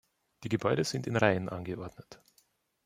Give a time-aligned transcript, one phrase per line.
[0.43, 2.23] Die Gebäude sind in Reihen angeordnet.